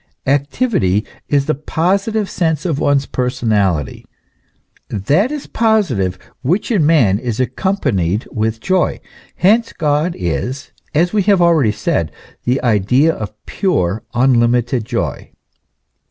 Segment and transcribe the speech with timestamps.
[0.25, 4.03] Activity is the positive sense of one's personality.
[4.89, 8.99] That is positive which in man is accompanied with joy;
[9.35, 12.11] hence God is, as we have already said,
[12.45, 15.33] the idea of pure, unlimited joy.